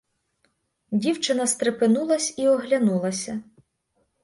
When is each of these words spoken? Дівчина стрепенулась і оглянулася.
Дівчина 0.91 1.47
стрепенулась 1.47 2.37
і 2.39 2.47
оглянулася. 2.47 3.41